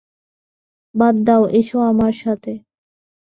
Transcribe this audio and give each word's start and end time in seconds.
বাদ 0.95 1.15
দাও, 1.23 1.43
এসো 1.59 1.77
আমার 1.91 2.13
সাথে। 2.23 2.51